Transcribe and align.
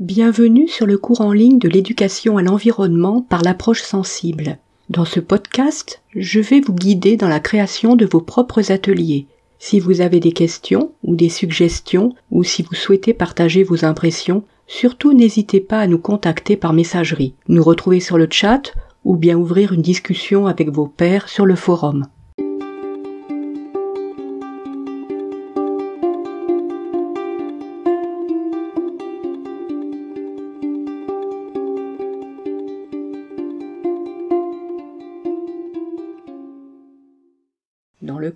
Bienvenue 0.00 0.66
sur 0.66 0.86
le 0.86 0.96
cours 0.96 1.20
en 1.20 1.30
ligne 1.30 1.58
de 1.58 1.68
l'éducation 1.68 2.38
à 2.38 2.42
l'environnement 2.42 3.20
par 3.20 3.42
l'approche 3.42 3.82
sensible. 3.82 4.56
Dans 4.88 5.04
ce 5.04 5.20
podcast, 5.20 6.00
je 6.16 6.40
vais 6.40 6.62
vous 6.62 6.72
guider 6.72 7.18
dans 7.18 7.28
la 7.28 7.38
création 7.38 7.96
de 7.96 8.06
vos 8.06 8.22
propres 8.22 8.72
ateliers. 8.72 9.26
Si 9.58 9.78
vous 9.78 10.00
avez 10.00 10.18
des 10.18 10.32
questions 10.32 10.92
ou 11.04 11.16
des 11.16 11.28
suggestions 11.28 12.14
ou 12.30 12.44
si 12.44 12.62
vous 12.62 12.74
souhaitez 12.74 13.12
partager 13.12 13.62
vos 13.62 13.84
impressions, 13.84 14.42
surtout 14.66 15.12
n'hésitez 15.12 15.60
pas 15.60 15.80
à 15.80 15.86
nous 15.86 15.98
contacter 15.98 16.56
par 16.56 16.72
messagerie, 16.72 17.34
nous 17.48 17.62
retrouver 17.62 18.00
sur 18.00 18.16
le 18.16 18.28
chat 18.30 18.72
ou 19.04 19.16
bien 19.16 19.36
ouvrir 19.36 19.74
une 19.74 19.82
discussion 19.82 20.46
avec 20.46 20.70
vos 20.70 20.86
pairs 20.86 21.28
sur 21.28 21.44
le 21.44 21.56
forum. 21.56 22.06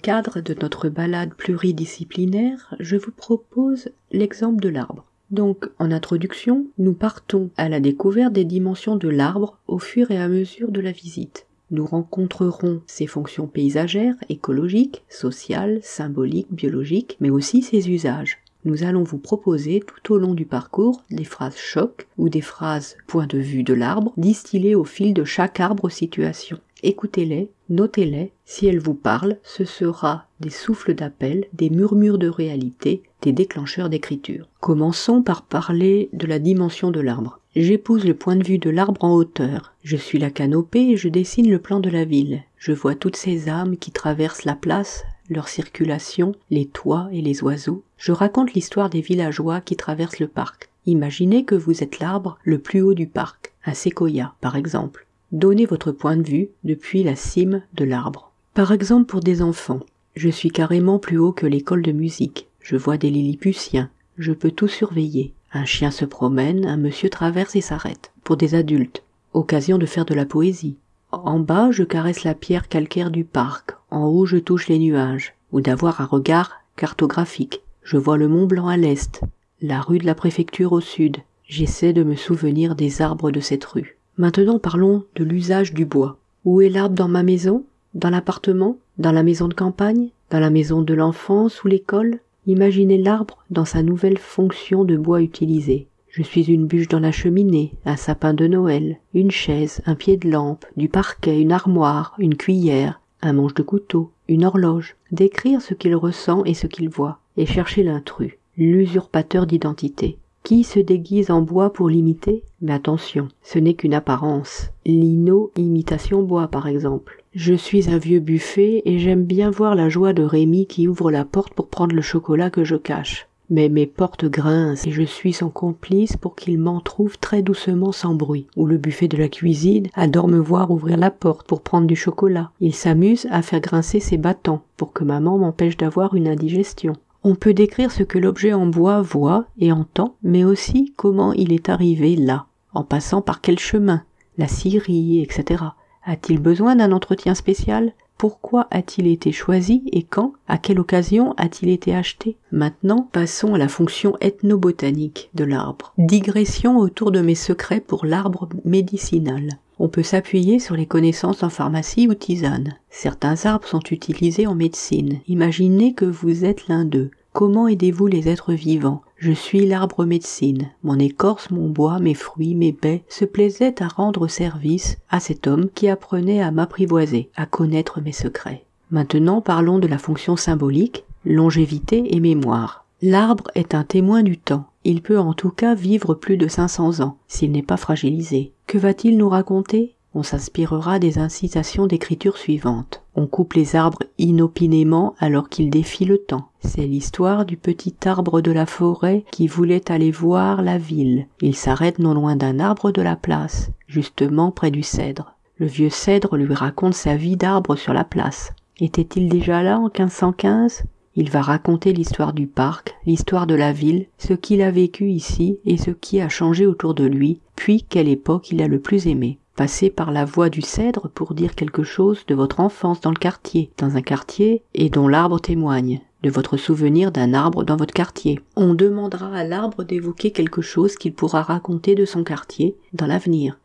Cadre 0.05 0.43
de 0.43 0.55
notre 0.61 0.91
balade 0.91 1.33
pluridisciplinaire, 1.33 2.75
je 2.79 2.97
vous 2.97 3.11
propose 3.11 3.89
l'exemple 4.13 4.61
de 4.61 4.69
l'arbre. 4.69 5.07
Donc, 5.31 5.71
en 5.79 5.91
introduction, 5.91 6.67
nous 6.77 6.93
partons 6.93 7.49
à 7.57 7.71
la 7.71 7.81
découverte 7.81 8.35
des 8.35 8.45
dimensions 8.45 8.97
de 8.97 9.09
l'arbre 9.09 9.57
au 9.67 9.79
fur 9.79 10.11
et 10.11 10.19
à 10.19 10.29
mesure 10.29 10.71
de 10.71 10.83
la 10.83 10.93
visite. 10.93 11.47
Nous 11.71 11.87
rencontrerons 11.87 12.83
ses 12.87 13.07
fonctions 13.07 13.47
paysagères, 13.47 14.17
écologiques, 14.29 15.05
sociales, 15.09 15.81
symboliques, 15.83 16.53
biologiques, 16.53 17.17
mais 17.21 17.31
aussi 17.31 17.63
ses 17.63 17.89
usages. 17.89 18.37
Nous 18.67 18.85
allons 18.85 19.05
vous 19.05 19.17
proposer 19.19 19.81
tout 19.81 20.13
au 20.13 20.19
long 20.19 20.35
du 20.35 20.45
parcours 20.45 21.03
des 21.11 21.25
phrases 21.25 21.57
choc 21.57 22.09
ou 22.19 22.29
des 22.29 22.43
phrases 22.43 22.99
point 23.07 23.27
de 23.27 23.39
vue 23.39 23.63
de 23.63 23.73
l'arbre 23.73 24.13
distillées 24.19 24.75
au 24.75 24.85
fil 24.85 25.15
de 25.15 25.25
chaque 25.25 25.61
arbre 25.61 25.89
situation 25.89 26.61
écoutez-les, 26.85 27.51
notez-les, 27.71 28.33
si 28.45 28.67
elles 28.67 28.79
vous 28.79 28.95
parlent, 28.95 29.39
ce 29.43 29.65
sera 29.65 30.27
des 30.41 30.51
souffles 30.51 30.95
d'appel, 30.95 31.47
des 31.53 31.71
murmures 31.71 32.19
de 32.19 32.29
réalité, 32.29 33.03
des 33.23 33.33
déclencheurs 33.33 33.89
d'écriture. 33.89 34.47
Commençons 34.61 35.23
par 35.23 35.43
parler 35.43 36.11
de 36.13 36.27
la 36.27 36.39
dimension 36.39 36.91
de 36.91 37.01
l'arbre. 37.01 37.41
J'épouse 37.57 38.05
le 38.05 38.15
point 38.15 38.37
de 38.37 38.45
vue 38.45 38.59
de 38.59 38.71
l'arbre 38.71 39.03
en 39.03 39.15
hauteur. 39.15 39.75
Je 39.83 39.97
suis 39.97 40.19
la 40.19 40.31
canopée 40.31 40.91
et 40.91 40.97
je 40.97 41.09
dessine 41.09 41.51
le 41.51 41.59
plan 41.59 41.81
de 41.81 41.91
la 41.91 42.05
ville. 42.05 42.43
Je 42.59 42.73
vois 42.73 42.95
toutes 42.95 43.17
ces 43.17 43.49
âmes 43.49 43.77
qui 43.77 43.91
traversent 43.91 44.45
la 44.45 44.57
place, 44.57 45.05
leur 45.31 45.49
circulation, 45.49 46.35
les 46.51 46.67
toits 46.67 47.09
et 47.13 47.23
les 47.23 47.43
oiseaux. 47.43 47.83
Je 47.97 48.13
raconte 48.13 48.53
l'histoire 48.53 48.91
des 48.91 49.01
villageois 49.01 49.61
qui 49.61 49.77
traversent 49.77 50.21
le 50.21 50.29
parc. 50.29 50.69
Imaginez 50.87 51.45
que 51.45 51.55
vous 51.55 51.83
êtes 51.83 51.99
l'arbre 51.99 52.39
le 52.45 52.59
plus 52.59 52.83
haut 52.83 52.95
du 52.95 53.07
parc, 53.07 53.55
un 53.65 53.73
séquoia 53.73 54.35
par 54.41 54.57
exemple. 54.57 55.07
Donnez 55.35 55.67
votre 55.67 55.91
point 55.91 56.17
de 56.17 56.23
vue 56.23 56.51
depuis 56.63 57.03
la 57.03 57.17
cime 57.17 57.63
de 57.75 57.85
l'arbre. 57.85 58.31
Par 58.55 58.71
exemple 58.71 59.07
pour 59.07 59.19
des 59.19 59.43
enfants, 59.43 59.81
je 60.15 60.29
suis 60.29 60.53
carrément 60.53 61.01
plus 61.01 61.19
haut 61.19 61.33
que 61.33 61.45
l'école 61.45 61.83
de 61.83 61.91
musique. 61.91 62.47
Je 62.61 62.77
vois 62.77 62.99
des 62.99 63.11
lilliputiens. 63.11 63.91
Je 64.17 64.31
peux 64.31 64.53
tout 64.53 64.69
surveiller. 64.69 65.33
Un 65.53 65.65
chien 65.65 65.91
se 65.91 66.05
promène, 66.05 66.65
un 66.65 66.77
monsieur 66.77 67.11
traverse 67.11 67.57
et 67.57 67.61
s'arrête. 67.61 68.13
Pour 68.23 68.37
des 68.37 68.55
adultes, 68.55 69.03
occasion 69.33 69.77
de 69.77 69.87
faire 69.87 70.05
de 70.05 70.15
la 70.15 70.25
poésie. 70.25 70.77
En 71.11 71.41
bas, 71.41 71.73
je 71.73 71.83
caresse 71.83 72.23
la 72.23 72.35
pierre 72.35 72.69
calcaire 72.69 73.11
du 73.11 73.25
parc. 73.25 73.73
En 73.91 74.07
haut, 74.07 74.27
je 74.27 74.37
touche 74.37 74.69
les 74.69 74.79
nuages. 74.79 75.35
Ou 75.51 75.61
d'avoir 75.61 76.01
un 76.01 76.07
regard 76.07 76.61
cartographique. 76.77 77.61
Je 77.83 77.97
vois 77.97 78.19
le 78.19 78.29
Mont 78.29 78.47
Blanc 78.47 78.69
à 78.69 78.77
l'est, 78.77 79.21
la 79.61 79.81
rue 79.81 79.99
de 79.99 80.07
la 80.07 80.15
préfecture 80.15 80.71
au 80.71 80.81
sud. 80.81 81.17
J'essaie 81.49 81.93
de 81.93 82.05
me 82.05 82.15
souvenir 82.15 82.77
des 82.77 83.03
arbres 83.03 83.33
de 83.33 83.41
cette 83.41 83.65
rue. 83.65 83.99
Maintenant 84.17 84.61
parlons 84.61 85.05
de 85.17 85.25
l'usage 85.25 85.75
du 85.75 85.85
bois. 85.85 86.19
Où 86.45 86.61
est 86.61 86.69
l'arbre 86.69 86.95
dans 86.95 87.09
ma 87.09 87.23
maison? 87.25 87.65
Dans 87.95 88.11
l'appartement? 88.11 88.77
Dans 88.99 89.11
la 89.11 89.25
maison 89.25 89.49
de 89.49 89.55
campagne? 89.55 90.11
Dans 90.31 90.39
la 90.39 90.51
maison 90.51 90.83
de 90.83 90.95
l'enfance 90.95 91.65
ou 91.65 91.69
l'école? 91.69 92.21
Imaginez 92.47 92.99
l'arbre 92.99 93.39
dans 93.51 93.65
sa 93.65 93.83
nouvelle 93.83 94.19
fonction 94.19 94.85
de 94.85 94.97
bois 94.97 95.21
utilisé. 95.21 95.89
Je 96.11 96.23
suis 96.23 96.45
une 96.45 96.67
bûche 96.67 96.87
dans 96.87 97.01
la 97.01 97.11
cheminée, 97.11 97.73
un 97.85 97.97
sapin 97.97 98.35
de 98.35 98.47
Noël, 98.47 98.99
une 99.15 99.33
chaise, 99.33 99.81
un 99.85 99.97
pied 99.97 100.17
de 100.17 100.31
lampe, 100.31 100.65
du 100.77 100.89
parquet, 100.89 101.41
une 101.41 101.51
armoire, 101.51 102.15
une 102.19 102.37
cuillère, 102.37 103.01
un 103.21 103.33
manche 103.33 103.55
de 103.55 103.65
couteau, 103.65 104.13
une 104.29 104.45
horloge. 104.45 104.95
Décrire 105.11 105.61
ce 105.61 105.75
qu'il 105.75 105.97
ressent 105.97 106.45
et 106.45 106.55
ce 106.55 106.69
qu'il 106.69 106.89
voit, 106.89 107.19
et 107.37 107.47
chercher 107.47 107.83
l'intrus, 107.83 108.35
l'usurpateur 108.57 109.47
d'identité. 109.47 110.19
Qui 110.45 110.63
se 110.63 110.79
déguise 110.79 111.31
en 111.31 111.41
bois 111.41 111.73
pour 111.73 111.89
l'imiter? 111.89 112.43
Mais 112.61 112.75
attention, 112.75 113.29
ce 113.43 113.59
n'est 113.59 113.73
qu'une 113.73 113.95
apparence. 113.95 114.69
Lino 114.85 115.51
imitation 115.57 116.23
bois 116.23 116.49
par 116.49 116.67
exemple. 116.67 117.25
Je 117.35 117.55
suis 117.55 117.89
un 117.89 117.97
vieux 117.97 118.21
buffet 118.21 118.83
et 118.85 118.99
j'aime 118.99 119.25
bien 119.25 119.51
voir 119.51 119.75
la 119.75 119.89
joie 119.89 120.13
de 120.13 120.23
Rémi 120.23 120.67
qui 120.67 120.87
ouvre 120.87 121.11
la 121.11 121.25
porte 121.25 121.55
pour 121.55 121.69
prendre 121.69 121.97
le 121.97 122.03
chocolat 122.03 122.51
que 122.51 122.63
je 122.63 122.77
cache. 122.77 123.27
Mais 123.49 123.71
mes 123.71 123.87
portes 123.87 124.27
grincent 124.27 124.87
et 124.87 124.91
je 124.91 125.03
suis 125.03 125.33
son 125.33 125.49
complice 125.49 126.19
pour 126.19 126.35
qu'il 126.37 126.59
m'en 126.59 126.81
trouve 126.81 127.17
très 127.19 127.41
doucement 127.41 127.93
sans 127.93 128.15
bruit. 128.15 128.47
Ou 128.55 128.67
le 128.67 128.77
buffet 128.77 129.09
de 129.09 129.17
la 129.17 129.29
cuisine 129.29 129.89
adore 129.95 130.29
me 130.29 130.39
voir 130.39 130.71
ouvrir 130.71 130.99
la 130.99 131.11
porte 131.11 131.47
pour 131.47 131.63
prendre 131.63 131.87
du 131.87 131.97
chocolat. 131.97 132.51
Il 132.61 132.75
s'amuse 132.75 133.27
à 133.31 133.41
faire 133.41 133.61
grincer 133.61 133.99
ses 133.99 134.19
bâtons 134.19 134.61
pour 134.77 134.93
que 134.93 135.05
maman 135.05 135.39
m'empêche 135.39 135.79
d'avoir 135.79 136.15
une 136.15 136.29
indigestion. 136.29 136.93
On 137.27 137.35
peut 137.35 137.55
décrire 137.55 137.91
ce 137.91 138.03
que 138.03 138.19
l'objet 138.19 138.53
en 138.53 138.67
bois 138.67 139.01
voit 139.01 139.47
et 139.59 139.73
entend, 139.73 140.17
mais 140.23 140.45
aussi 140.45 140.93
comment 140.97 141.33
il 141.33 141.55
est 141.55 141.71
arrivé 141.71 142.17
là, 142.17 142.47
en 142.75 142.85
passant 142.85 143.23
par 143.23 143.41
quel 143.41 143.59
chemin, 143.59 144.03
la 144.37 144.47
scierie, 144.47 145.23
etc. 145.23 145.65
A-t-il 146.05 146.39
besoin 146.39 146.77
d'un 146.77 146.93
entretien 146.93 147.35
spécial? 147.35 147.95
Pourquoi 148.19 148.69
a-t-il 148.71 149.07
été 149.07 149.33
choisi 149.33 149.83
et 149.91 150.03
quand? 150.03 150.35
À 150.49 150.59
quelle 150.59 150.79
occasion 150.79 151.33
a-t-il 151.39 151.71
été 151.71 151.95
acheté? 151.95 152.37
Maintenant, 152.53 153.09
passons 153.11 153.55
à 153.55 153.59
la 153.59 153.69
fonction 153.69 154.17
ethnobotanique 154.21 155.31
de 155.35 155.45
l'arbre. 155.45 155.95
Digression 155.99 156.77
autour 156.77 157.11
de 157.11 157.21
mes 157.21 157.35
secrets 157.35 157.81
pour 157.81 158.05
l'arbre 158.05 158.49
médicinal. 158.65 159.49
On 159.79 159.89
peut 159.89 160.03
s'appuyer 160.03 160.59
sur 160.59 160.77
les 160.77 160.87
connaissances 160.87 161.43
en 161.43 161.51
pharmacie 161.51 162.07
ou 162.09 162.15
tisane. 162.15 162.75
Certains 162.91 163.47
arbres 163.47 163.67
sont 163.67 163.83
utilisés 163.91 164.47
en 164.47 164.55
médecine. 164.55 165.21
Imaginez 165.27 165.95
que 165.95 166.05
vous 166.05 166.45
êtes 166.45 166.69
l'un 166.69 166.85
d'eux. 166.85 167.11
Comment 167.33 167.67
aidez-vous 167.67 168.07
les 168.07 168.29
êtres 168.29 168.53
vivants? 168.53 169.03
Je 169.17 169.33
suis 169.33 169.67
l'arbre 169.67 170.05
médecine. 170.05 170.71
Mon 170.85 171.01
écorce, 171.01 171.51
mon 171.51 171.69
bois, 171.69 171.99
mes 171.99 172.15
fruits, 172.15 172.55
mes 172.55 172.71
baies 172.71 173.03
se 173.09 173.25
plaisaient 173.25 173.83
à 173.83 173.89
rendre 173.89 174.29
service 174.29 174.99
à 175.11 175.19
cet 175.19 175.49
homme 175.49 175.69
qui 175.75 175.89
apprenait 175.89 176.41
à 176.41 176.53
m'apprivoiser, 176.53 177.31
à 177.35 177.47
connaître 177.47 178.01
mes 178.01 178.13
secrets. 178.13 178.65
Maintenant 178.93 179.41
parlons 179.41 179.81
de 179.81 179.89
la 179.89 179.99
fonction 179.99 180.37
symbolique, 180.37 181.05
longévité 181.25 182.15
et 182.15 182.21
mémoire. 182.21 182.85
L'arbre 183.03 183.51
est 183.57 183.75
un 183.75 183.83
témoin 183.83 184.23
du 184.23 184.39
temps. 184.39 184.67
Il 184.85 185.03
peut 185.03 185.19
en 185.19 185.33
tout 185.33 185.51
cas 185.51 185.75
vivre 185.75 186.15
plus 186.15 186.37
de 186.37 186.47
500 186.47 187.01
ans, 187.01 187.17
s'il 187.27 187.51
n'est 187.51 187.63
pas 187.63 187.77
fragilisé. 187.77 188.53
Que 188.75 188.79
va-t-il 188.81 189.17
nous 189.17 189.29
raconter? 189.29 189.95
On 190.15 190.25
s'inspirera 190.25 190.99
des 190.99 191.19
incitations 191.19 191.87
d'écriture 191.87 192.37
suivantes. 192.37 193.05
On 193.15 193.29
coupe 193.29 193.53
les 193.53 193.77
arbres 193.77 194.03
inopinément 194.19 195.15
alors 195.21 195.49
qu'ils 195.49 195.71
défient 195.71 196.07
le 196.07 196.19
temps. 196.19 196.49
C'est 196.59 196.85
l'histoire 196.85 197.45
du 197.45 197.57
petit 197.57 197.95
arbre 198.05 198.41
de 198.41 198.51
la 198.51 198.67
forêt 198.67 199.25
qui 199.31 199.47
voulait 199.47 199.93
aller 199.93 200.11
voir 200.11 200.61
la 200.61 200.77
ville. 200.77 201.29
Il 201.41 201.55
s'arrête 201.55 202.01
non 202.01 202.15
loin 202.15 202.35
d'un 202.35 202.59
arbre 202.59 202.91
de 202.91 203.01
la 203.01 203.15
place, 203.15 203.71
justement 203.87 204.51
près 204.51 204.73
du 204.73 204.83
cèdre. 204.83 205.37
Le 205.59 205.67
vieux 205.67 205.89
cèdre 205.89 206.37
lui 206.37 206.53
raconte 206.53 206.95
sa 206.95 207.15
vie 207.15 207.37
d'arbre 207.37 207.77
sur 207.77 207.93
la 207.93 208.03
place. 208.03 208.55
Était-il 208.81 209.29
déjà 209.29 209.63
là 209.63 209.79
en 209.79 209.85
1515 209.85 210.83
il 211.17 211.31
va 211.31 211.43
raconter 211.43 211.93
l'histoire 211.93 212.33
du 212.33 212.49
parc, 212.49 212.97
l'histoire 213.07 213.47
de 213.47 213.55
la 213.55 213.71
ville, 213.71 214.07
ce 214.19 214.33
qu'il 214.33 214.61
a 214.63 214.73
vécu 214.73 215.11
ici 215.11 215.61
et 215.65 215.77
ce 215.77 215.93
qui 215.93 216.21
a 216.21 216.29
changé 216.29 216.67
autour 216.67 216.93
de 216.93 217.05
lui, 217.05 217.39
puis 217.57 217.83
quelle 217.83 218.09
époque 218.09 218.51
il 218.51 218.63
a 218.63 218.69
le 218.69 218.81
plus 218.81 219.07
aimé? 219.07 219.39
Passez 219.57 219.89
par 219.89 220.11
la 220.11 220.25
voie 220.25 220.51
du 220.51 220.63
cèdre 220.63 221.09
pour 221.09 221.33
dire 221.33 221.55
quelque 221.55 221.85
chose 221.85 222.25
de 222.27 222.35
votre 222.35 222.59
enfance 222.59 223.01
dans 223.01 223.11
le 223.11 223.17
quartier, 223.17 223.71
dans 223.79 223.97
un 223.97 224.03
quartier 224.03 224.63
et 224.75 224.91
dont 224.91 225.07
l'arbre 225.07 225.39
témoigne, 225.39 226.01
de 226.25 226.31
votre 226.31 226.57
souvenir 226.57 227.13
d'un 227.13 227.35
arbre 227.35 227.63
dans 227.63 227.77
votre 227.77 227.95
quartier. 227.95 228.41
On 228.57 228.75
demandera 228.75 229.29
à 229.29 229.45
l'arbre 229.45 229.85
d'évoquer 229.85 230.33
quelque 230.33 230.61
chose 230.61 230.97
qu'il 230.97 231.15
pourra 231.15 231.43
raconter 231.43 231.95
de 231.95 232.05
son 232.05 232.25
quartier 232.25 232.77
dans 232.95 233.07
l'avenir, 233.07 233.59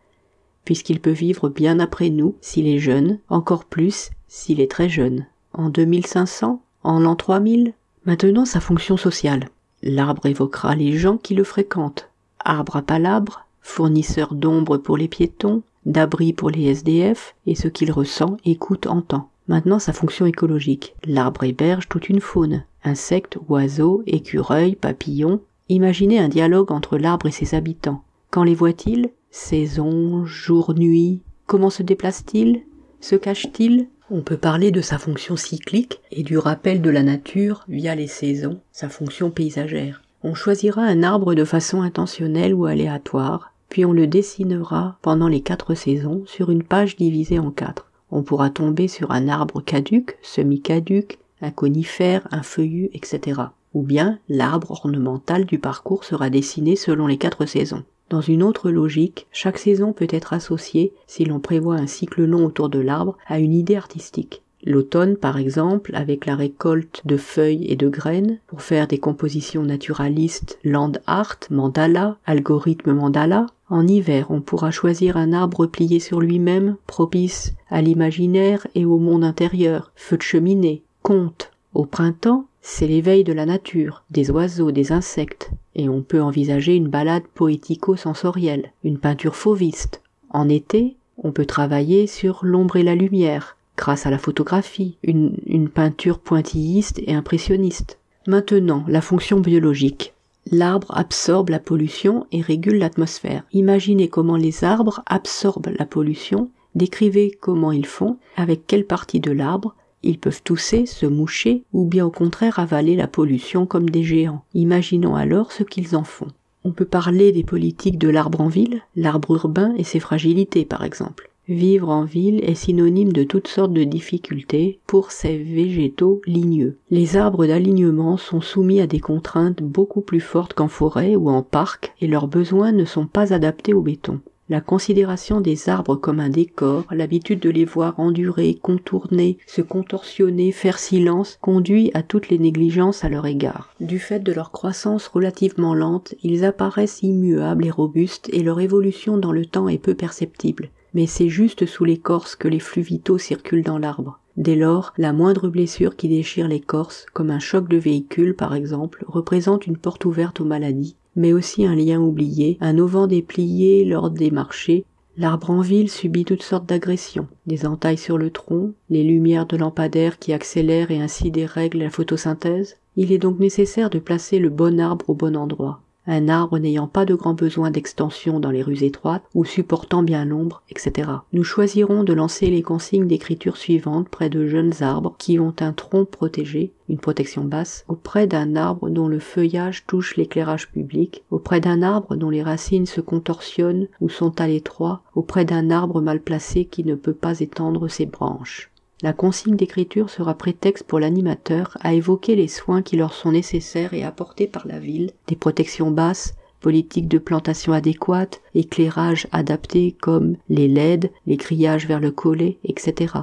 puisqu'il 0.64 1.00
peut 1.00 1.10
vivre 1.10 1.50
bien 1.50 1.80
après 1.80 2.12
nous 2.12 2.36
s'il 2.40 2.68
est 2.68 2.80
jeune, 2.80 3.18
encore 3.30 3.66
plus 3.66 4.12
s'il 4.28 4.62
est 4.62 4.70
très 4.70 4.90
jeune. 4.90 5.26
En 5.54 5.70
2500, 5.70 6.62
en 6.84 7.00
l'an 7.00 7.16
3000, 7.16 7.74
maintenant 8.06 8.46
sa 8.46 8.60
fonction 8.60 8.96
sociale. 8.96 9.50
L'arbre 9.82 10.28
évoquera 10.28 10.76
les 10.76 10.98
gens 10.98 11.18
qui 11.18 11.34
le 11.34 11.44
fréquentent. 11.44 12.10
Arbre 12.46 12.76
à 12.76 12.82
palabre, 12.84 13.46
fournisseur 13.70 14.34
d'ombre 14.36 14.78
pour 14.78 14.98
les 14.98 15.08
piétons, 15.08 15.62
d'abri 15.86 16.34
pour 16.34 16.50
les 16.50 16.66
SDF, 16.66 17.36
et 17.46 17.56
ce 17.56 17.68
qu'il 17.68 17.92
ressent, 17.92 18.38
écoute, 18.46 18.88
entend. 18.88 19.30
Maintenant 19.48 19.80
sa 19.80 19.94
fonction 19.94 20.26
écologique. 20.26 20.96
L'arbre 21.06 21.44
héberge 21.44 21.88
toute 21.88 22.10
une 22.10 22.22
faune. 22.22 22.64
Insectes, 22.84 23.38
oiseaux, 23.48 24.04
écureuils, 24.06 24.76
papillons. 24.76 25.42
Imaginez 25.70 26.20
un 26.20 26.30
dialogue 26.30 26.72
entre 26.72 26.98
l'arbre 26.98 27.28
et 27.28 27.32
ses 27.32 27.56
habitants. 27.56 28.04
Quand 28.32 28.44
les 28.44 28.56
voit-il? 28.56 29.10
Saison, 29.32 30.26
jour, 30.26 30.74
nuit. 30.76 31.22
Comment 31.46 31.70
se 31.70 31.84
déplace-t-il? 31.84 32.62
Se 33.00 33.16
cache-t-il? 33.16 33.88
On 34.12 34.22
peut 34.22 34.38
parler 34.38 34.72
de 34.72 34.82
sa 34.82 34.98
fonction 34.98 35.36
cyclique 35.36 36.00
et 36.12 36.24
du 36.24 36.38
rappel 36.38 36.82
de 36.82 36.90
la 36.90 37.04
nature 37.04 37.64
via 37.68 37.96
les 37.96 38.08
saisons, 38.08 38.60
sa 38.72 38.90
fonction 38.90 39.30
paysagère. 39.30 40.02
On 40.24 40.34
choisira 40.34 40.82
un 40.82 41.04
arbre 41.04 41.34
de 41.34 41.46
façon 41.46 41.82
intentionnelle 41.82 42.54
ou 42.54 42.66
aléatoire, 42.66 43.54
puis 43.70 43.86
on 43.86 43.94
le 43.94 44.08
dessinera 44.08 44.98
pendant 45.02 45.28
les 45.28 45.42
quatre 45.42 45.76
saisons 45.76 46.24
sur 46.26 46.50
une 46.50 46.64
page 46.64 46.96
divisée 46.96 47.40
en 47.40 47.52
quatre. 47.52 47.86
On 48.12 48.24
pourra 48.24 48.50
tomber 48.50 48.88
sur 48.88 49.12
un 49.12 49.28
arbre 49.28 49.62
caduc, 49.62 50.18
semi-caduc, 50.22 51.20
un 51.42 51.52
conifère, 51.52 52.28
un 52.32 52.44
feuillu, 52.44 52.90
etc. 52.94 53.42
Ou 53.74 53.84
bien 53.84 54.20
l'arbre 54.28 54.72
ornemental 54.72 55.46
du 55.46 55.60
parcours 55.60 56.04
sera 56.04 56.30
dessiné 56.30 56.76
selon 56.76 57.08
les 57.08 57.18
quatre 57.18 57.46
saisons. 57.46 57.84
Dans 58.10 58.22
une 58.22 58.42
autre 58.42 58.72
logique, 58.72 59.28
chaque 59.32 59.60
saison 59.60 59.94
peut 59.94 60.08
être 60.10 60.34
associée, 60.34 60.94
si 61.06 61.26
l'on 61.26 61.40
prévoit 61.40 61.76
un 61.76 61.86
cycle 61.86 62.26
long 62.26 62.46
autour 62.46 62.70
de 62.70 62.80
l'arbre, 62.80 63.18
à 63.28 63.40
une 63.40 63.54
idée 63.54 63.76
artistique. 63.76 64.42
L'automne, 64.66 65.16
par 65.16 65.38
exemple, 65.38 65.96
avec 65.96 66.26
la 66.26 66.36
récolte 66.36 67.02
de 67.06 67.16
feuilles 67.16 67.66
et 67.70 67.76
de 67.76 67.88
graines, 67.88 68.40
pour 68.48 68.62
faire 68.62 68.88
des 68.88 68.98
compositions 68.98 69.64
naturalistes, 69.64 70.60
land 70.64 70.94
art, 71.06 71.38
mandala, 71.50 72.18
algorithme 72.26 72.94
mandala. 72.94 73.46
En 73.70 73.88
hiver, 73.88 74.32
on 74.32 74.42
pourra 74.42 74.72
choisir 74.72 75.16
un 75.16 75.32
arbre 75.32 75.68
plié 75.68 76.00
sur 76.00 76.22
lui-même, 76.22 76.78
propice 76.88 77.54
à 77.70 77.82
l'imaginaire 77.82 78.66
et 78.74 78.86
au 78.86 78.98
monde 78.98 79.24
intérieur, 79.24 79.92
feu 79.96 80.18
de 80.18 80.24
cheminée, 80.24 80.82
conte. 81.04 81.52
Au 81.76 81.86
printemps, 81.86 82.46
c'est 82.62 82.88
l'éveil 82.88 83.24
de 83.24 83.34
la 83.34 83.46
nature, 83.46 84.04
des 84.10 84.32
oiseaux, 84.32 84.72
des 84.72 84.92
insectes, 84.92 85.52
et 85.76 85.88
on 85.88 86.02
peut 86.02 86.22
envisager 86.22 86.76
une 86.76 86.88
balade 86.88 87.28
poético-sensorielle, 87.36 88.74
une 88.84 88.98
peinture 88.98 89.36
fauviste. 89.36 90.02
En 90.32 90.50
été, 90.50 90.96
on 91.24 91.32
peut 91.32 91.46
travailler 91.46 92.08
sur 92.08 92.40
l'ombre 92.44 92.78
et 92.78 92.84
la 92.84 92.96
lumière, 92.96 93.56
grâce 93.78 94.08
à 94.08 94.10
la 94.10 94.18
photographie, 94.18 94.98
une, 95.04 95.38
une 95.46 95.70
peinture 95.70 96.20
pointilliste 96.20 97.02
et 97.06 97.14
impressionniste. 97.14 98.00
Maintenant, 98.28 98.84
la 98.88 99.02
fonction 99.02 99.40
biologique. 99.40 100.14
L'arbre 100.52 100.92
absorbe 100.96 101.50
la 101.50 101.60
pollution 101.60 102.26
et 102.32 102.42
régule 102.42 102.78
l'atmosphère. 102.78 103.44
Imaginez 103.54 104.08
comment 104.08 104.38
les 104.38 104.64
arbres 104.64 105.04
absorbent 105.06 105.72
la 105.78 105.86
pollution, 105.86 106.50
décrivez 106.76 107.38
comment 107.40 107.72
ils 107.72 107.86
font, 107.86 108.18
avec 108.36 108.66
quelle 108.66 108.86
partie 108.86 109.20
de 109.20 109.32
l'arbre, 109.32 109.76
ils 110.02 110.18
peuvent 110.18 110.42
tousser, 110.44 110.86
se 110.86 111.06
moucher, 111.06 111.64
ou 111.74 111.86
bien 111.86 112.06
au 112.06 112.12
contraire 112.12 112.58
avaler 112.60 112.96
la 112.96 113.08
pollution 113.08 113.66
comme 113.66 113.90
des 113.90 114.04
géants. 114.04 114.44
Imaginons 114.54 115.16
alors 115.16 115.52
ce 115.52 115.64
qu'ils 115.64 115.96
en 115.96 116.04
font. 116.04 116.28
On 116.64 116.72
peut 116.72 116.86
parler 116.86 117.32
des 117.32 117.44
politiques 117.44 117.98
de 117.98 118.10
l'arbre 118.10 118.42
en 118.42 118.48
ville, 118.48 118.82
l'arbre 118.96 119.36
urbain 119.36 119.74
et 119.78 119.84
ses 119.84 120.00
fragilités 120.00 120.66
par 120.66 120.84
exemple. 120.84 121.29
Vivre 121.50 121.90
en 121.90 122.04
ville 122.04 122.44
est 122.44 122.54
synonyme 122.54 123.12
de 123.12 123.24
toutes 123.24 123.48
sortes 123.48 123.74
de 123.74 123.84
difficultés 123.84 124.80
pour 124.86 125.10
ces 125.10 125.36
végétaux 125.36 126.22
ligneux. 126.28 126.78
Les 126.92 127.18
arbres 127.18 127.48
d'alignement 127.48 128.18
sont 128.18 128.40
soumis 128.40 128.82
à 128.82 128.86
des 128.86 129.00
contraintes 129.00 129.64
beaucoup 129.64 130.02
plus 130.02 130.20
fortes 130.20 130.54
qu'en 130.54 130.68
forêt 130.68 131.16
ou 131.16 131.28
en 131.28 131.42
parc 131.42 131.96
et 132.02 132.08
leurs 132.08 132.28
besoins 132.28 132.72
ne 132.72 132.86
sont 132.86 133.08
pas 133.08 133.34
adaptés 133.34 133.74
au 133.74 133.82
béton. 133.82 134.20
La 134.48 134.62
considération 134.62 135.42
des 135.42 135.70
arbres 135.70 135.96
comme 135.96 136.20
un 136.20 136.30
décor, 136.30 136.86
l'habitude 136.92 137.40
de 137.40 137.50
les 137.50 137.66
voir 137.66 138.00
endurer, 138.00 138.60
contourner, 138.62 139.40
se 139.48 139.64
contorsionner, 139.64 140.52
faire 140.52 140.78
silence, 140.78 141.40
conduit 141.42 141.90
à 141.96 142.04
toutes 142.04 142.30
les 142.30 142.38
négligences 142.38 143.04
à 143.04 143.10
leur 143.10 143.26
égard. 143.26 143.74
Du 143.80 143.98
fait 143.98 144.20
de 144.20 144.34
leur 144.34 144.52
croissance 144.52 145.08
relativement 145.08 145.74
lente, 145.74 146.14
ils 146.22 146.46
apparaissent 146.46 147.02
immuables 147.02 147.66
et 147.66 147.72
robustes 147.72 148.30
et 148.34 148.44
leur 148.44 148.60
évolution 148.60 149.18
dans 149.18 149.32
le 149.32 149.48
temps 149.48 149.68
est 149.68 149.80
peu 149.80 149.96
perceptible. 149.96 150.70
Mais 150.94 151.06
c'est 151.06 151.30
juste 151.30 151.66
sous 151.66 151.86
l'écorce 151.86 152.36
que 152.36 152.48
les 152.48 152.60
flux 152.60 152.82
vitaux 152.82 153.18
circulent 153.18 153.64
dans 153.64 153.78
l'arbre. 153.78 154.20
Dès 154.38 154.56
lors, 154.56 154.94
la 154.98 155.12
moindre 155.12 155.50
blessure 155.50 155.98
qui 155.98 156.08
déchire 156.08 156.48
l'écorce, 156.48 157.06
comme 157.14 157.30
un 157.30 157.40
choc 157.40 157.68
de 157.68 157.78
véhicule 157.78 158.36
par 158.36 158.56
exemple, 158.56 159.04
représente 159.08 159.68
une 159.68 159.78
porte 159.78 160.06
ouverte 160.06 160.40
aux 160.40 160.46
maladies, 160.46 160.96
mais 161.16 161.34
aussi 161.34 161.66
un 161.66 161.76
lien 161.76 162.00
oublié, 162.00 162.58
un 162.62 162.78
auvent 162.78 163.08
déplié 163.08 163.84
lors 163.84 164.10
des 164.10 164.32
marchés. 164.32 164.86
L'arbre 165.18 165.50
en 165.50 165.60
ville 165.60 165.90
subit 165.90 166.24
toutes 166.24 166.44
sortes 166.44 166.66
d'agressions, 166.66 167.28
des 167.46 167.66
entailles 167.66 167.98
sur 167.98 168.18
le 168.18 168.30
tronc, 168.32 168.72
les 168.90 169.04
lumières 169.04 169.46
de 169.46 169.58
lampadaires 169.58 170.18
qui 170.18 170.32
accélèrent 170.32 170.92
et 170.92 171.02
ainsi 171.02 171.32
dérèglent 171.32 171.80
la 171.80 171.90
photosynthèse. 171.90 172.78
Il 172.96 173.12
est 173.12 173.18
donc 173.18 173.40
nécessaire 173.40 173.90
de 173.90 174.00
placer 174.00 174.40
le 174.40 174.50
bon 174.50 174.80
arbre 174.80 175.10
au 175.10 175.16
bon 175.16 175.36
endroit 175.36 175.82
un 176.10 176.28
arbre 176.28 176.58
n'ayant 176.58 176.88
pas 176.88 177.06
de 177.06 177.14
grand 177.14 177.36
besoin 177.36 177.70
d'extension 177.70 178.40
dans 178.40 178.50
les 178.50 178.64
rues 178.64 178.84
étroites 178.84 179.24
ou 179.36 179.46
supportant 179.46 180.02
bien 180.02 180.26
l'ombre, 180.26 180.64
etc. 180.70 181.10
Nous 181.34 181.44
choisirons 181.44 182.04
de 182.04 182.14
lancer 182.14 182.48
les 182.48 182.64
consignes 182.64 183.08
d'écriture 183.08 183.58
suivantes 183.58 184.10
près 184.10 184.30
de 184.30 184.48
jeunes 184.48 184.74
arbres 184.82 185.16
qui 185.20 185.40
ont 185.40 185.54
un 185.60 185.72
tronc 185.72 186.06
protégé, 186.06 186.74
une 186.90 186.98
protection 186.98 187.44
basse, 187.44 187.86
auprès 187.88 188.26
d'un 188.26 188.56
arbre 188.56 188.90
dont 188.90 189.08
le 189.08 189.20
feuillage 189.20 189.86
touche 189.86 190.18
l'éclairage 190.18 190.72
public, 190.72 191.24
auprès 191.30 191.60
d'un 191.60 191.84
arbre 191.84 192.16
dont 192.16 192.32
les 192.32 192.44
racines 192.44 192.88
se 192.88 193.02
contorsionnent 193.02 193.88
ou 194.02 194.10
sont 194.10 194.42
à 194.42 194.48
l'étroit, 194.48 195.04
auprès 195.14 195.46
d'un 195.46 195.70
arbre 195.70 196.02
mal 196.02 196.22
placé 196.22 196.66
qui 196.66 196.84
ne 196.84 196.96
peut 196.96 197.14
pas 197.14 197.40
étendre 197.40 197.88
ses 197.88 198.08
branches. 198.08 198.72
La 199.02 199.14
consigne 199.14 199.56
d'écriture 199.56 200.10
sera 200.10 200.34
prétexte 200.34 200.84
pour 200.84 201.00
l'animateur 201.00 201.78
à 201.80 201.94
évoquer 201.94 202.36
les 202.36 202.50
soins 202.50 202.82
qui 202.82 202.98
leur 202.98 203.14
sont 203.14 203.32
nécessaires 203.32 203.94
et 203.94 204.04
apportés 204.04 204.46
par 204.46 204.68
la 204.68 204.78
ville, 204.78 205.12
des 205.28 205.38
protections 205.38 205.90
basses, 205.90 206.36
politiques 206.60 207.08
de 207.08 207.18
plantation 207.18 207.72
adéquates, 207.72 208.42
éclairage 208.56 209.28
adapté 209.32 209.96
comme 210.02 210.36
les 210.50 210.68
LED, 210.68 211.12
les 211.28 211.38
grillages 211.38 211.88
vers 211.88 212.02
le 212.02 212.12
collet, 212.12 212.58
etc. 212.66 213.14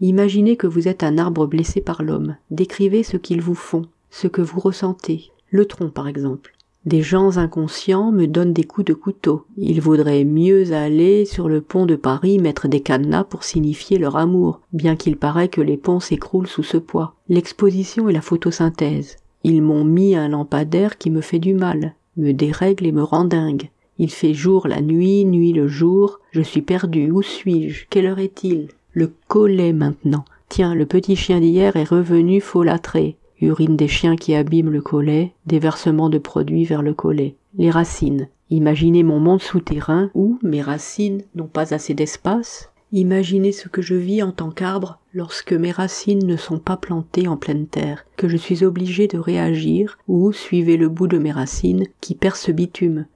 Imaginez 0.00 0.56
que 0.56 0.68
vous 0.68 0.86
êtes 0.86 1.02
un 1.02 1.18
arbre 1.18 1.46
blessé 1.46 1.80
par 1.80 2.04
l'homme. 2.04 2.36
Décrivez 2.52 3.02
ce 3.02 3.16
qu'ils 3.16 3.40
vous 3.42 3.54
font, 3.54 3.86
ce 4.10 4.28
que 4.28 4.42
vous 4.42 4.60
ressentez. 4.60 5.32
Le 5.50 5.64
tronc, 5.64 5.88
par 5.88 6.06
exemple. 6.06 6.55
Des 6.86 7.02
gens 7.02 7.36
inconscients 7.36 8.12
me 8.12 8.26
donnent 8.26 8.52
des 8.52 8.62
coups 8.62 8.86
de 8.86 8.94
couteau. 8.94 9.44
Ils 9.56 9.80
voudraient 9.80 10.22
mieux 10.22 10.72
aller 10.72 11.24
sur 11.24 11.48
le 11.48 11.60
pont 11.60 11.84
de 11.84 11.96
Paris 11.96 12.38
mettre 12.38 12.68
des 12.68 12.78
cadenas 12.78 13.24
pour 13.24 13.42
signifier 13.42 13.98
leur 13.98 14.14
amour, 14.14 14.60
bien 14.72 14.94
qu'il 14.94 15.16
paraît 15.16 15.48
que 15.48 15.60
les 15.60 15.76
ponts 15.76 15.98
s'écroulent 15.98 16.46
sous 16.46 16.62
ce 16.62 16.76
poids. 16.76 17.16
L'exposition 17.28 18.08
et 18.08 18.12
la 18.12 18.20
photosynthèse. 18.20 19.16
Ils 19.42 19.62
m'ont 19.62 19.82
mis 19.82 20.14
un 20.14 20.28
lampadaire 20.28 20.96
qui 20.96 21.10
me 21.10 21.22
fait 21.22 21.40
du 21.40 21.54
mal, 21.54 21.96
me 22.16 22.30
dérègle 22.30 22.86
et 22.86 22.92
me 22.92 23.02
rend 23.02 23.24
dingue. 23.24 23.68
Il 23.98 24.12
fait 24.12 24.34
jour 24.34 24.68
la 24.68 24.80
nuit, 24.80 25.24
nuit 25.24 25.52
le 25.52 25.66
jour, 25.66 26.20
je 26.30 26.42
suis 26.42 26.62
perdu, 26.62 27.10
où 27.10 27.20
suis-je, 27.20 27.86
quelle 27.90 28.06
heure 28.06 28.20
est-il? 28.20 28.68
Le 28.92 29.12
collet 29.26 29.72
maintenant. 29.72 30.24
Tiens, 30.48 30.76
le 30.76 30.86
petit 30.86 31.16
chien 31.16 31.40
d'hier 31.40 31.74
est 31.74 31.82
revenu 31.82 32.40
folâtrer 32.40 33.16
urine 33.40 33.76
des 33.76 33.88
chiens 33.88 34.16
qui 34.16 34.34
abîment 34.34 34.70
le 34.70 34.80
collet, 34.80 35.32
déversement 35.46 36.08
de 36.08 36.18
produits 36.18 36.64
vers 36.64 36.82
le 36.82 36.94
collet. 36.94 37.36
Les 37.58 37.70
racines. 37.70 38.28
Imaginez 38.50 39.02
mon 39.02 39.18
monde 39.18 39.42
souterrain 39.42 40.10
où 40.14 40.38
mes 40.42 40.62
racines 40.62 41.22
n'ont 41.34 41.48
pas 41.48 41.74
assez 41.74 41.94
d'espace. 41.94 42.70
Imaginez 42.92 43.50
ce 43.50 43.68
que 43.68 43.82
je 43.82 43.94
vis 43.94 44.22
en 44.22 44.30
tant 44.30 44.50
qu'arbre 44.50 45.00
lorsque 45.12 45.52
mes 45.52 45.72
racines 45.72 46.24
ne 46.24 46.36
sont 46.36 46.58
pas 46.58 46.76
plantées 46.76 47.26
en 47.26 47.36
pleine 47.36 47.66
terre, 47.66 48.06
que 48.16 48.28
je 48.28 48.36
suis 48.36 48.64
obligé 48.64 49.08
de 49.08 49.18
réagir 49.18 49.98
ou 50.06 50.32
suivez 50.32 50.76
le 50.76 50.88
bout 50.88 51.08
de 51.08 51.18
mes 51.18 51.32
racines 51.32 51.86
qui 52.00 52.14
perce 52.14 52.50
bitume. 52.50 53.06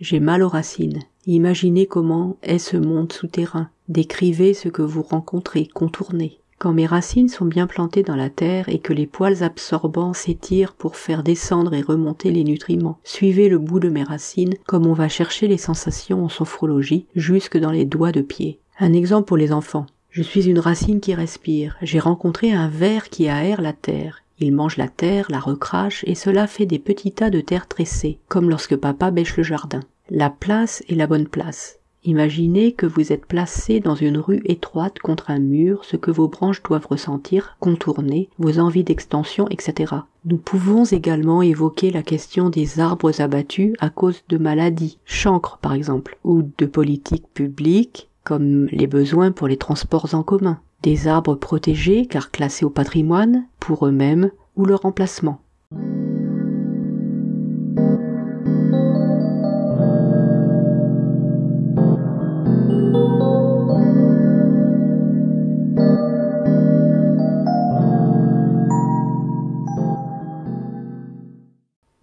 J'ai 0.00 0.20
mal 0.20 0.42
aux 0.42 0.48
racines. 0.48 1.00
Imaginez 1.26 1.86
comment 1.86 2.38
est 2.42 2.58
ce 2.58 2.78
monde 2.78 3.12
souterrain. 3.12 3.68
Décrivez 3.88 4.54
ce 4.54 4.68
que 4.68 4.82
vous 4.82 5.02
rencontrez, 5.02 5.66
contournez. 5.66 6.40
Quand 6.58 6.72
mes 6.72 6.86
racines 6.86 7.28
sont 7.28 7.44
bien 7.44 7.68
plantées 7.68 8.02
dans 8.02 8.16
la 8.16 8.30
terre 8.30 8.68
et 8.68 8.80
que 8.80 8.92
les 8.92 9.06
poils 9.06 9.44
absorbants 9.44 10.12
s'étirent 10.12 10.72
pour 10.72 10.96
faire 10.96 11.22
descendre 11.22 11.72
et 11.72 11.82
remonter 11.82 12.32
les 12.32 12.42
nutriments, 12.42 12.98
suivez 13.04 13.48
le 13.48 13.58
bout 13.58 13.78
de 13.78 13.88
mes 13.88 14.02
racines 14.02 14.54
comme 14.66 14.86
on 14.86 14.92
va 14.92 15.08
chercher 15.08 15.46
les 15.46 15.56
sensations 15.56 16.24
en 16.24 16.28
sophrologie 16.28 17.06
jusque 17.14 17.56
dans 17.58 17.70
les 17.70 17.84
doigts 17.84 18.10
de 18.10 18.22
pied. 18.22 18.58
Un 18.80 18.92
exemple 18.92 19.28
pour 19.28 19.36
les 19.36 19.52
enfants. 19.52 19.86
Je 20.10 20.22
suis 20.22 20.48
une 20.48 20.58
racine 20.58 21.00
qui 21.00 21.14
respire. 21.14 21.76
J'ai 21.80 22.00
rencontré 22.00 22.50
un 22.52 22.68
ver 22.68 23.08
qui 23.08 23.28
aère 23.28 23.60
la 23.60 23.72
terre. 23.72 24.24
Il 24.40 24.52
mange 24.52 24.78
la 24.78 24.88
terre, 24.88 25.26
la 25.30 25.38
recrache, 25.38 26.04
et 26.08 26.16
cela 26.16 26.48
fait 26.48 26.66
des 26.66 26.78
petits 26.80 27.12
tas 27.12 27.30
de 27.30 27.40
terre 27.40 27.68
tressée, 27.68 28.18
comme 28.28 28.50
lorsque 28.50 28.76
papa 28.76 29.12
bêche 29.12 29.36
le 29.36 29.42
jardin. 29.44 29.80
La 30.10 30.30
place 30.30 30.82
est 30.88 30.94
la 30.94 31.06
bonne 31.06 31.28
place. 31.28 31.78
Imaginez 32.08 32.72
que 32.72 32.86
vous 32.86 33.12
êtes 33.12 33.26
placé 33.26 33.80
dans 33.80 33.94
une 33.94 34.16
rue 34.16 34.40
étroite 34.46 34.98
contre 34.98 35.30
un 35.30 35.40
mur, 35.40 35.84
ce 35.84 35.98
que 35.98 36.10
vos 36.10 36.26
branches 36.26 36.62
doivent 36.62 36.86
ressentir, 36.86 37.58
contourner, 37.60 38.30
vos 38.38 38.58
envies 38.60 38.82
d'extension, 38.82 39.46
etc. 39.50 39.94
Nous 40.24 40.38
pouvons 40.38 40.86
également 40.86 41.42
évoquer 41.42 41.90
la 41.90 42.02
question 42.02 42.48
des 42.48 42.80
arbres 42.80 43.20
abattus 43.20 43.74
à 43.78 43.90
cause 43.90 44.22
de 44.30 44.38
maladies, 44.38 44.96
chancre 45.04 45.58
par 45.58 45.74
exemple, 45.74 46.16
ou 46.24 46.40
de 46.56 46.64
politiques 46.64 47.28
publiques 47.34 48.08
comme 48.24 48.68
les 48.68 48.86
besoins 48.86 49.30
pour 49.30 49.46
les 49.46 49.58
transports 49.58 50.14
en 50.14 50.22
commun, 50.22 50.60
des 50.82 51.08
arbres 51.08 51.34
protégés 51.34 52.06
car 52.06 52.30
classés 52.30 52.64
au 52.64 52.70
patrimoine 52.70 53.44
pour 53.60 53.86
eux-mêmes 53.86 54.30
ou 54.56 54.64
leur 54.64 54.86
emplacement. 54.86 55.42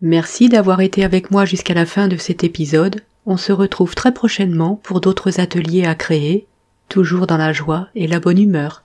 Merci 0.07 0.49
d'avoir 0.49 0.81
été 0.81 1.03
avec 1.03 1.31
moi 1.31 1.45
jusqu'à 1.45 1.73
la 1.73 1.87
fin 1.87 2.07
de 2.07 2.15
cet 2.15 2.43
épisode. 2.43 3.01
On 3.25 3.37
se 3.37 3.51
retrouve 3.51 3.95
très 3.95 4.13
prochainement 4.13 4.79
pour 4.83 5.01
d'autres 5.01 5.39
ateliers 5.39 5.87
à 5.87 5.95
créer, 5.95 6.45
toujours 6.89 7.25
dans 7.25 7.37
la 7.37 7.53
joie 7.53 7.87
et 7.95 8.05
la 8.05 8.19
bonne 8.19 8.37
humeur. 8.37 8.83